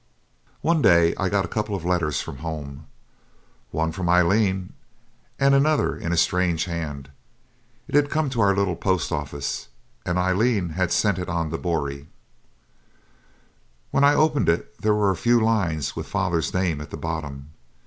One 0.61 0.81
day 0.81 1.13
I 1.17 1.29
got 1.29 1.45
a 1.45 1.47
couple 1.47 1.75
of 1.75 1.85
letters 1.85 2.21
from 2.21 2.37
home 2.39 2.87
one 3.69 3.91
from 3.91 4.09
Aileen 4.09 4.73
and 5.39 5.53
another 5.53 5.95
in 5.95 6.11
a 6.11 6.17
strange 6.17 6.65
hand. 6.65 7.11
It 7.87 7.93
had 7.93 8.09
come 8.09 8.27
to 8.31 8.41
our 8.41 8.55
little 8.55 8.75
post 8.75 9.11
office, 9.11 9.67
and 10.03 10.17
Aileen 10.17 10.69
had 10.69 10.91
sent 10.91 11.19
it 11.19 11.29
on 11.29 11.51
to 11.51 11.59
Boree. 11.59 12.07
When 13.91 14.03
I 14.03 14.15
opened 14.15 14.49
it 14.49 14.75
there 14.81 14.95
were 14.95 15.11
a 15.11 15.15
few 15.15 15.39
lines, 15.39 15.95
with 15.95 16.07
father's 16.07 16.51
name 16.51 16.81
at 16.81 16.89
the 16.89 16.97
bottom. 16.97 17.51